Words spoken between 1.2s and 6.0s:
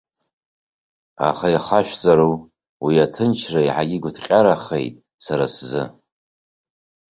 Аха, ихашәҵару, уи аҭынчра иаҳагьы игәыҭҟьарахеит сара сзы.